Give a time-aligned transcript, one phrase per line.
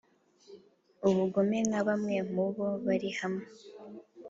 [1.07, 3.45] ubugome nka bamwe mu bo bari hamwe